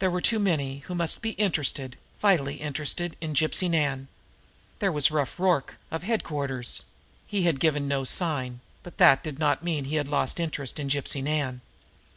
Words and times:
There 0.00 0.10
were 0.10 0.20
too 0.20 0.40
many 0.40 0.78
who 0.88 0.94
must 0.96 1.22
be 1.22 1.30
interested, 1.38 1.96
vitally 2.18 2.56
interested, 2.56 3.14
in 3.20 3.32
Gypsy 3.32 3.70
Nan! 3.70 4.08
There 4.80 4.90
was 4.90 5.12
Rough 5.12 5.38
Rorke, 5.38 5.76
of 5.88 6.02
headquarters; 6.02 6.82
he 7.28 7.42
had 7.44 7.60
given 7.60 7.86
no 7.86 8.02
sign, 8.02 8.58
but 8.82 8.98
that 8.98 9.22
did 9.22 9.38
not 9.38 9.62
mean 9.62 9.84
he 9.84 9.94
had 10.02 10.08
lost 10.08 10.40
interest 10.40 10.80
in 10.80 10.88
Gypsy 10.88 11.22
Nan. 11.22 11.60